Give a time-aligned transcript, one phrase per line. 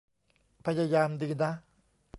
[0.65, 1.51] พยายามดีนะ